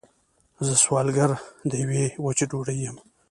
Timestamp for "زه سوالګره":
0.65-1.37